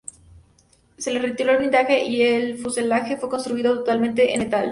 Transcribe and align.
Se 0.97 1.11
le 1.13 1.19
retiró 1.19 1.51
el 1.51 1.59
blindaje 1.59 2.03
y 2.05 2.23
el 2.23 2.57
fuselaje 2.57 3.17
fue 3.17 3.29
construido 3.29 3.75
totalmente 3.75 4.33
en 4.33 4.39
metal. 4.39 4.59